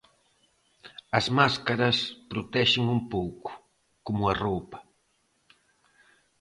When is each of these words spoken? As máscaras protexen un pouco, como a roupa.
As 1.19 1.25
máscaras 1.37 1.97
protexen 2.31 2.83
un 2.95 2.99
pouco, 3.13 3.51
como 4.05 4.21
a 4.27 4.33
roupa. 4.43 4.79